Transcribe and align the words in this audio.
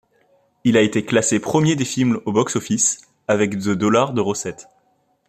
Il 0.63 0.77
a 0.77 0.81
été 0.81 1.05
classé 1.05 1.39
premier 1.39 1.75
des 1.75 1.85
films 1.85 2.19
au 2.27 2.31
box-office 2.31 3.01
avec 3.27 3.59
de 3.59 3.75
$ 3.75 4.13
de 4.13 4.19
recette. 4.19 4.67